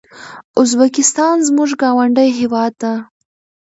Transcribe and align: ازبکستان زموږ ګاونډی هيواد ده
ازبکستان 0.61 1.35
زموږ 1.47 1.69
ګاونډی 1.81 2.29
هيواد 2.39 2.73
ده 2.81 2.93